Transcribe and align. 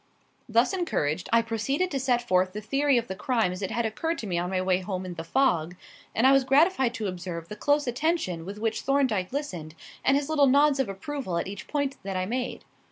Thus 0.49 0.73
encouraged, 0.73 1.29
I 1.31 1.43
proceeded 1.43 1.91
to 1.91 1.99
set 1.99 2.27
forth 2.27 2.53
the 2.53 2.59
theory 2.59 2.97
of 2.97 3.07
the 3.07 3.13
crime 3.13 3.51
as 3.51 3.61
it 3.61 3.69
had 3.69 3.85
occurred 3.85 4.17
to 4.17 4.25
me 4.25 4.39
on 4.39 4.49
my 4.49 4.59
way 4.59 4.79
home 4.79 5.05
in 5.05 5.13
the 5.13 5.23
fog, 5.23 5.75
and 6.15 6.25
I 6.25 6.31
was 6.31 6.43
gratified 6.43 6.95
to 6.95 7.05
observe 7.07 7.49
the 7.49 7.55
close 7.55 7.85
attention 7.85 8.43
with 8.43 8.57
which 8.57 8.81
Thorndyke 8.81 9.31
listened, 9.31 9.75
and 10.03 10.17
his 10.17 10.27
little 10.27 10.47
nods 10.47 10.79
of 10.79 10.89
approval 10.89 11.37
at 11.37 11.45
each 11.47 11.67
point 11.67 11.97
that 12.01 12.17
I 12.17 12.25
made. 12.25 12.65